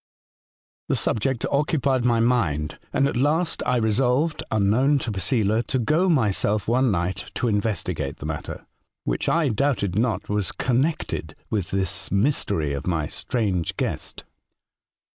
*' 0.45 0.87
The 0.89 0.95
subject 0.95 1.45
occupied 1.51 2.03
my 2.05 2.19
mind, 2.19 2.79
and 2.91 3.07
at 3.07 3.15
last 3.15 3.61
I 3.67 3.77
resolved, 3.77 4.41
unknown 4.49 4.97
to 4.97 5.11
Posela, 5.11 5.61
to 5.67 5.77
go 5.77 6.09
myself 6.09 6.67
one 6.67 6.89
night 6.89 7.29
to 7.35 7.47
investigate 7.47 8.17
the 8.17 8.25
matter, 8.25 8.65
which 9.03 9.29
I 9.29 9.49
doubted 9.49 9.99
not 9.99 10.27
was 10.27 10.51
connected 10.51 11.35
with 11.51 11.69
this 11.69 12.09
mystery 12.09 12.73
or 12.73 12.81
my 12.83 13.05
strange 13.05 13.77
guest. 13.77 14.23